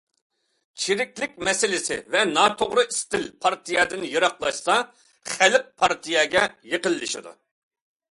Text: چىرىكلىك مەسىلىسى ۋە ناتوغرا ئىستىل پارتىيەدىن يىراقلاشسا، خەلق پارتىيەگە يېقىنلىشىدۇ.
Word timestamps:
چىرىكلىك 0.83 1.33
مەسىلىسى 1.47 1.97
ۋە 2.15 2.23
ناتوغرا 2.29 2.85
ئىستىل 2.93 3.27
پارتىيەدىن 3.45 4.05
يىراقلاشسا، 4.13 4.79
خەلق 5.35 5.69
پارتىيەگە 5.83 6.43
يېقىنلىشىدۇ. 6.73 7.37